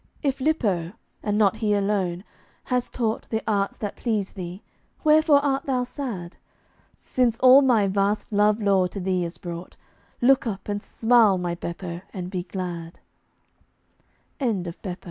[0.23, 2.23] If Lippo (and not he alone)
[2.63, 4.63] has taught The arts that please thee,
[5.03, 6.37] wherefore art thou sad?
[6.99, 9.75] Since all my vast love lore to thee is brought,
[10.19, 12.97] Look up and smile, my Beppo, and be glad.
[14.39, 14.75] TIRED.